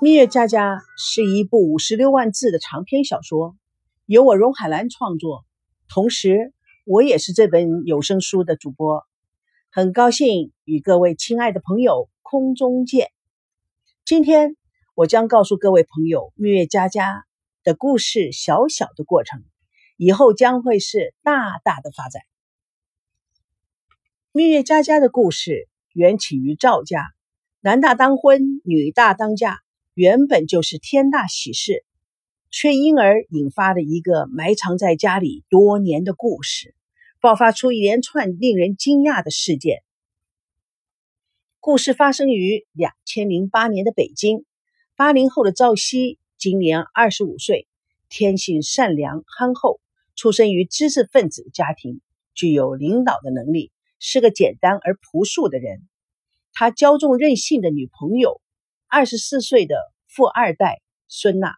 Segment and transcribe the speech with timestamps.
[0.00, 3.56] 蜜月佳佳是一部五十六万字的长篇小说，
[4.06, 5.44] 由我荣海兰创作，
[5.88, 6.52] 同时
[6.84, 9.04] 我也是这本有声书的主播。
[9.72, 13.10] 很高兴与各位亲爱的朋友空中见。
[14.04, 14.56] 今天
[14.94, 17.24] 我将告诉各位朋友蜜月佳佳
[17.64, 19.42] 的故事小小的过程，
[19.96, 22.22] 以后将会是大大的发展。
[24.30, 27.02] 蜜月佳佳的故事缘起于赵家，
[27.60, 29.58] 男大当婚，女大当嫁。
[29.98, 31.84] 原本就是天大喜事，
[32.52, 36.72] 却因而引发了一个埋藏在家里多年的故事，
[37.20, 39.82] 爆发出一连串令人惊讶的事件。
[41.58, 44.44] 故事发生于两千零八年的北京，
[44.94, 47.66] 八零后的赵熙今年二十五岁，
[48.08, 49.80] 天性善良憨厚，
[50.14, 52.00] 出生于知识分子家庭，
[52.34, 55.88] 具有领导的能力，是个简单而朴素的人。
[56.52, 58.40] 他骄纵任性的女朋友。
[58.90, 61.56] 二十四岁的富二代孙娜，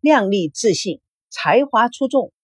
[0.00, 2.34] 靓丽自信，才华出众，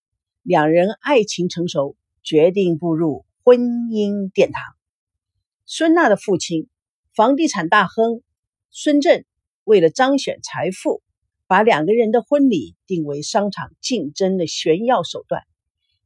[0.40, 4.74] 两人爱情成熟，决定步入婚姻殿堂。
[5.66, 6.70] 孙娜的父亲，
[7.14, 8.22] 房地产大亨
[8.70, 9.26] 孙振，
[9.64, 11.02] 为了彰显财富，
[11.46, 15.42] 把两个人的婚礼定为商场竞争的炫耀手段，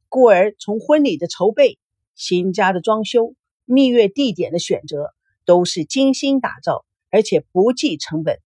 [0.09, 1.79] 故而从婚礼的筹备、
[2.13, 5.13] 新家的装修、蜜月地点的选择，
[5.45, 6.83] 都是精心打造。
[7.17, 8.39] 而且不计成本，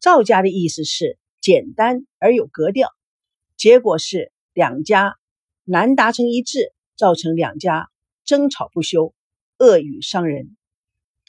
[0.00, 2.90] 赵家的意思是简单而有格调，
[3.56, 5.16] 结果是两家
[5.64, 7.88] 难达成一致，造成两家
[8.24, 9.14] 争吵不休，
[9.58, 10.56] 恶语伤人。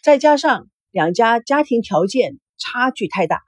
[0.03, 3.41] 再加上两家家庭条件差距太大，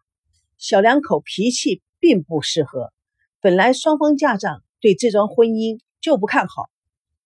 [0.58, 2.92] 小两口脾气并不适合。
[3.40, 6.72] 本来双方家长对这桩婚姻就不看好，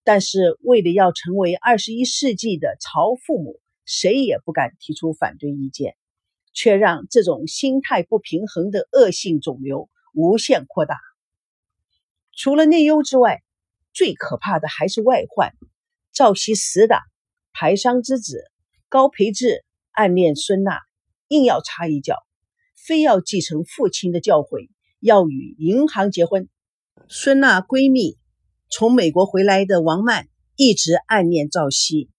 [0.04, 3.62] 但是为了要成为二十一世纪的曹父母。
[3.86, 5.96] 谁也不敢提出反对意见，
[6.54, 10.98] 却让这种心态不平衡的恶性肿瘤无限扩大。
[12.34, 13.44] 除了内忧之外，
[13.94, 15.54] 最可怕的还是外患。
[16.12, 17.00] 赵熙死党
[17.54, 18.44] 排商之子
[18.90, 20.80] 高培志暗恋孙娜，
[21.28, 22.26] 硬要插一脚，
[22.76, 26.50] 非要继承父亲的教诲，要与银行结婚。
[27.08, 28.18] 孙娜闺蜜
[28.70, 32.10] 从美国回来的王曼一直暗恋赵熙，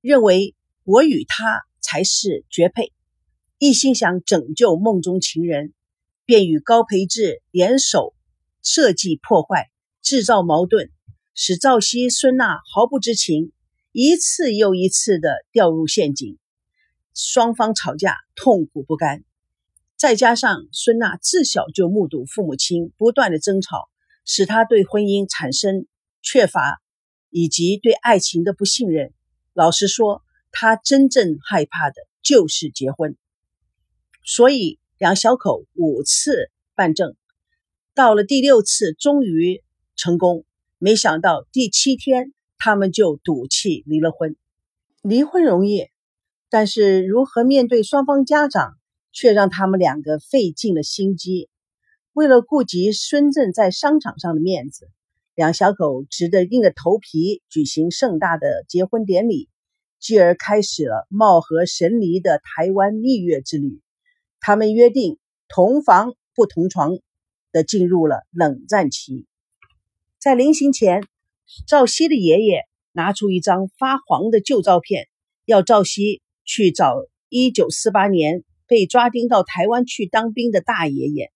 [0.00, 0.54] 认为。
[0.84, 2.92] 我与他才是绝配，
[3.58, 5.72] 一心想拯救梦中情人，
[6.24, 8.14] 便与高培志联手
[8.64, 9.70] 设计破坏，
[10.02, 10.90] 制造矛盾，
[11.34, 13.52] 使赵熙、孙娜毫不知情，
[13.92, 16.36] 一次又一次的掉入陷阱，
[17.14, 19.22] 双方吵架痛苦不甘。
[19.96, 23.88] 再加上孙娜自小就目睹父母亲不断的争吵，
[24.24, 25.86] 使她对婚姻产生
[26.22, 26.82] 缺乏
[27.30, 29.12] 以及对爱情的不信任。
[29.52, 30.24] 老实说。
[30.52, 33.16] 他真正害怕的就是结婚，
[34.22, 37.16] 所以两小口五次办证，
[37.94, 39.62] 到了第六次终于
[39.96, 40.44] 成功。
[40.78, 44.36] 没想到第七天他们就赌气离了婚。
[45.00, 45.88] 离婚容易，
[46.48, 48.74] 但是如何面对双方家长，
[49.12, 51.48] 却让他们两个费尽了心机。
[52.12, 54.90] 为了顾及孙振在商场上的面子，
[55.34, 59.48] 两小口只得硬着头皮举行盛大的结婚典礼。
[60.02, 63.80] 继而开始了貌合神离的台湾蜜月之旅。
[64.40, 66.98] 他们约定同房不同床
[67.52, 69.26] 的进入了冷战期。
[70.18, 71.06] 在临行前，
[71.68, 75.06] 赵熙的爷爷拿出一张发黄的旧照片，
[75.44, 76.96] 要赵熙去找
[77.30, 81.30] 1948年被抓丁到台湾去当兵的大爷爷。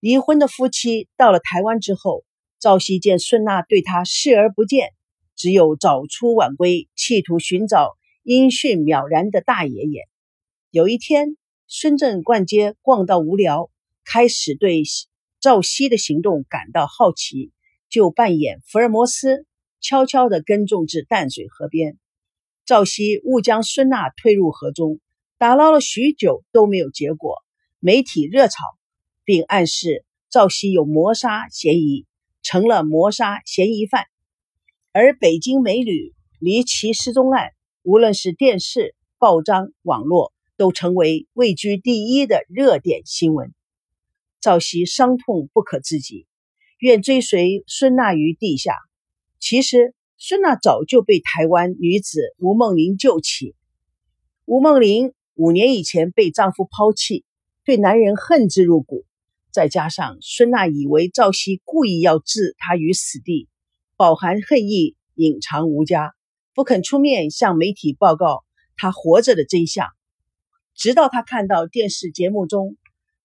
[0.00, 2.24] 离婚的夫妻到了台湾之后，
[2.58, 4.92] 赵熙见孙娜对他视而不见。
[5.42, 10.08] 只有早出晚归，企图寻找音讯渺然的大爷爷。
[10.70, 11.36] 有一天，
[11.66, 13.68] 孙振逛街逛到无聊，
[14.04, 14.84] 开始对
[15.40, 17.50] 赵熙的行动感到好奇，
[17.88, 19.44] 就扮演福尔摩斯，
[19.80, 21.98] 悄悄地跟踪至淡水河边。
[22.64, 25.00] 赵熙误将孙娜推入河中，
[25.38, 27.42] 打捞了许久都没有结果。
[27.80, 28.62] 媒体热炒，
[29.24, 32.06] 并暗示赵熙有谋杀嫌疑，
[32.42, 34.04] 成了谋杀嫌疑犯。
[34.94, 37.52] 而北京美女离奇失踪案，
[37.82, 43.54] 无论是电视、报章、网络，都成为位居第一的热点新闻。
[44.38, 46.26] 赵熙伤痛不可自己，
[46.78, 48.74] 愿追随孙娜于地下。
[49.40, 53.54] 其实，孙娜早就被台湾女子吴梦玲救起。
[54.44, 57.24] 吴梦玲五年以前被丈夫抛弃，
[57.64, 59.06] 对男人恨之入骨。
[59.50, 63.48] 再加上孙娜以为赵熙故意要置她于死地。
[64.02, 66.12] 饱含恨意，隐藏无家，
[66.54, 68.42] 不肯出面向媒体报告
[68.74, 69.86] 他活着的真相。
[70.74, 72.76] 直到他看到电视节目中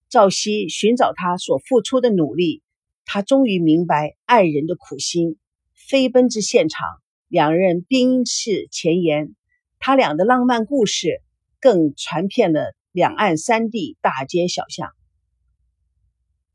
[0.08, 2.62] 赵熙寻找他所付出的努力，
[3.06, 5.40] 他终于明白爱人的苦心。
[5.74, 6.86] 飞奔至现场，
[7.28, 9.34] 两人冰释前嫌，
[9.80, 11.24] 他俩的浪漫故事
[11.60, 14.92] 更传遍了两岸三地大街小巷。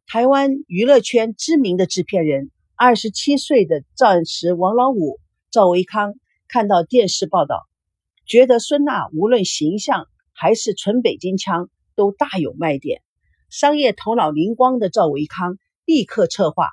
[0.07, 2.53] 台湾娱乐圈知名的制片人，
[2.85, 5.21] 二十七岁的钻石王老五
[5.53, 6.15] 赵维康，
[6.49, 7.69] 看到电视报道，
[8.27, 13.01] 觉得孙娜无论形象还是纯北京腔都大有卖点。
[13.51, 16.65] 商业头脑灵光的赵维康立刻策划《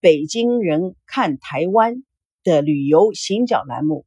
[0.00, 1.94] 北京人看台湾》
[2.42, 4.04] 的旅游行脚栏目，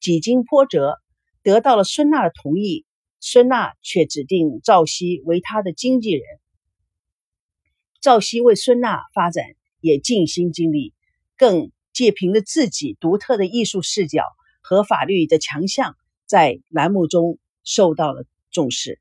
[0.00, 0.98] 几经波折，
[1.42, 2.84] 得到了孙娜的同意。
[3.18, 6.22] 孙娜却指定赵熙为他的经纪人。
[7.98, 9.46] 赵熙为孙娜发展
[9.80, 10.92] 也尽心尽力，
[11.38, 14.24] 更借凭着自己独特的艺术视角
[14.60, 15.96] 和法律的强项，
[16.26, 19.00] 在栏目中受到了重视。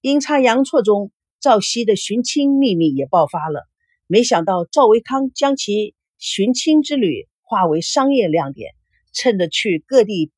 [0.00, 3.66] 阴差阳错中，赵熙的寻亲秘密也爆发了。
[4.08, 8.74] 没想到赵维康将其寻亲之旅化为商业亮点，
[9.12, 10.32] 趁着去各地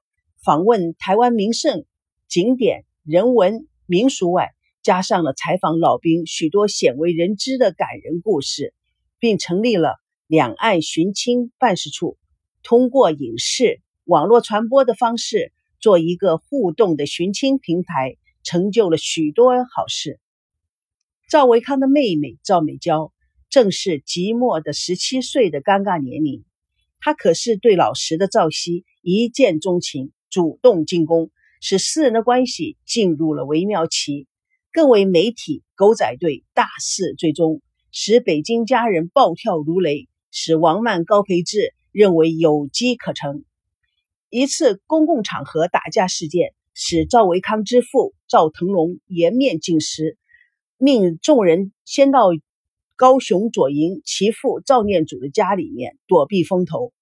[0.45, 1.85] 访问台湾名胜
[2.29, 4.51] 景点、人文民俗外，
[4.83, 8.75] 加上了采访老兵许多鲜为人知的感人故事，
[9.19, 9.97] 并成立了
[10.35, 12.19] 两岸寻亲办事处，
[12.65, 20.19] 通过影视、网络传播的方式，做一个互动的寻亲平台，成就了许多好事。
[21.29, 23.13] 赵维康的妹妹赵美娇
[23.49, 26.43] 正是即墨的十七岁的尴尬年龄，
[26.99, 31.31] 她可是对老实的赵熙一见钟情，主动进攻，
[31.61, 34.27] 使四人的关系进入了微妙期。
[34.73, 43.45] 更为媒体狗仔队大肆追踪，使北京家人暴跳如雷，使王曼、高培志认为有机可乘。
[44.31, 50.19] 一次公共场合打架事件，使赵维康之父赵腾龙颜面尽失，
[50.77, 52.31] 命众人先到
[52.97, 56.93] 高雄左营其父赵念祖的家里面躲避风头。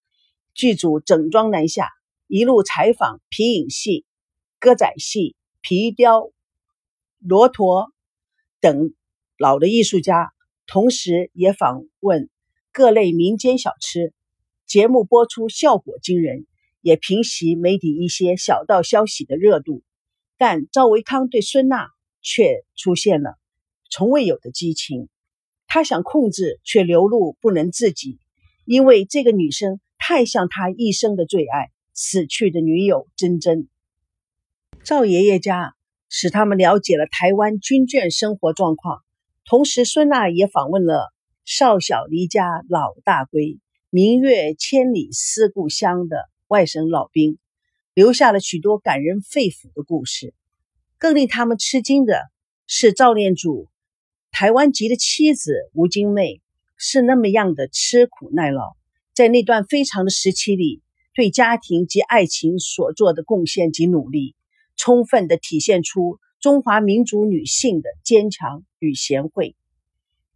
[0.52, 1.88] 剧组整装南下，
[2.26, 4.04] 一路采访皮影戏、
[4.60, 6.30] 歌仔戏、皮雕。
[7.18, 7.92] 骆驼
[8.60, 8.92] 等
[9.38, 10.34] 老的艺术家，
[10.66, 12.28] 同时也访问
[12.72, 14.12] 各类民间小吃。
[14.66, 16.46] 节目播出效果惊人，
[16.80, 19.82] 也平息媒体一些小道消息的热度。
[20.38, 21.88] 但赵维康对孙娜
[22.20, 23.38] 却出现了
[23.90, 25.08] 从未有的激情，
[25.66, 28.18] 他想控制，却流露不能自己，
[28.64, 33.68] 因为这个女生太像他一生的最爱——死去的女友珍珍。
[34.82, 35.74] 赵爷爷家。
[36.14, 39.00] 使他们了解了台湾军眷生活状况，
[39.46, 41.10] 同时孙娜也访问了
[41.54, 43.58] 少小离家老大归，
[43.90, 47.36] 明月千里思故乡的外省老兵，
[47.92, 50.32] 留下了许多感人肺腑的故事。
[50.96, 52.22] 更令他们吃惊的
[52.66, 53.68] 是，赵念祖
[54.30, 56.40] 台湾籍的妻子吴金妹
[56.78, 58.74] 是那么样的吃苦耐劳，
[59.12, 60.80] 在那段非常的时期里，
[61.12, 64.34] 对家庭及爱情所做的贡献及努力。
[64.74, 69.54] 充分的体现出中华民族女性的坚强与贤惠。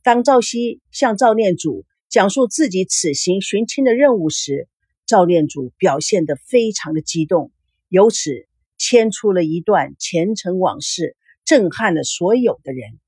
[0.06, 4.68] 当赵熙向赵念祖讲述自己此行寻亲的任务时，
[5.04, 7.50] 赵念祖表现得非常的激动，
[7.88, 8.46] 由此
[8.78, 13.00] 牵出了一段前尘往事，震撼了所有的人。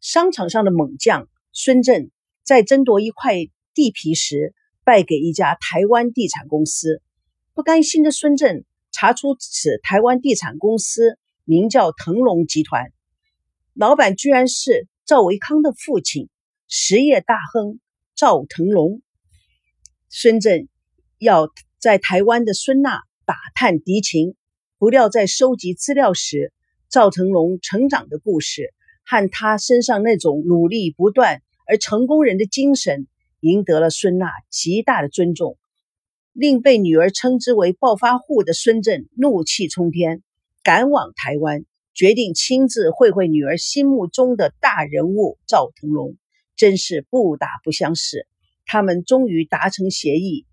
[0.00, 2.12] 商场上的猛将孙振
[2.44, 3.34] 在争夺一块
[3.74, 7.02] 地皮时，败给一家台湾地产公司，
[7.54, 8.64] 不甘心的孙振。
[8.92, 12.92] 查出此台湾地产公司名叫腾龙集团，
[13.74, 16.28] 老板居然是赵维康的父亲，
[16.68, 17.80] 实业大亨
[18.14, 19.02] 赵腾龙。
[20.08, 20.68] 孙振
[21.18, 21.48] 要
[21.80, 24.36] 在台湾的孙娜打探敌情，
[24.78, 26.52] 不料在收集资料时，
[26.88, 28.72] 赵腾龙成长的故事
[29.04, 33.08] 和他身上那种努力不断而成功人的精神，
[33.40, 35.58] 赢得了孙娜极大的尊重。
[36.32, 40.22] 令被女儿称之为“暴发户”的孙振怒气冲天，
[40.62, 41.64] 赶往台湾，
[42.00, 46.16] 决定亲自会会女儿心目中的大人物赵腾龙。
[46.56, 48.26] 真是不打不相识。
[48.64, 50.46] 他们终于达成协议，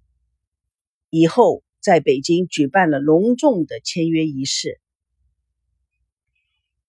[1.09, 4.81] 以后在北京举办了隆重的签约仪式。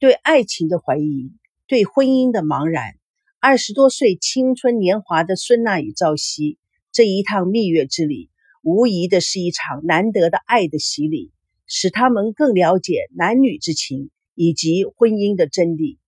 [0.00, 1.30] 对爱情的怀疑，
[1.68, 2.96] 对婚姻的茫然，
[3.38, 6.58] 二十多岁青春年华的孙娜与赵熙
[6.90, 8.28] 这一趟蜜月之旅。
[8.64, 11.30] 无疑的是一场难得的爱的洗礼，
[11.68, 14.10] 使他们更了解男女之情
[14.40, 15.98] 以及婚姻的真谛，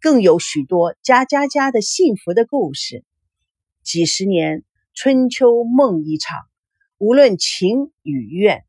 [0.00, 3.04] 更有许多家家家的幸福的故事。
[3.84, 6.40] 几十年春秋梦一场，
[6.98, 8.64] 无论情与怨，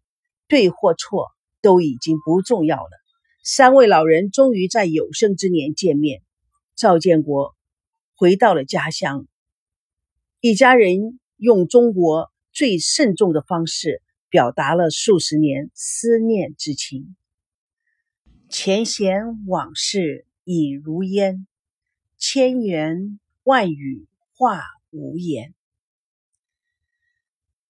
[0.48, 1.32] 对或错
[1.64, 2.92] 都已经不重要了。
[3.44, 6.22] 三位老人终于在有生之年见面。
[6.76, 7.56] 赵建国
[8.16, 9.26] 回到了家乡，
[10.42, 17.16] 一家人用中国最慎重的方式表达了数十年思念之情。
[18.54, 21.48] 前贤往事已如烟，
[22.20, 25.56] 千言万语化无言。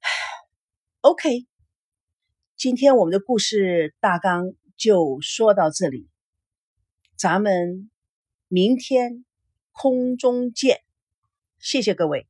[0.99, 1.47] OK，
[2.57, 6.09] 今天我们的故事大纲就说到这里，
[7.15, 7.89] 咱们
[8.49, 9.23] 明天
[9.71, 10.81] 空中见，
[11.59, 12.27] 谢谢各位。